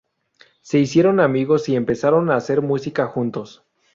[0.63, 3.63] Se hicieron amigos y empezaron a hacer música juntos.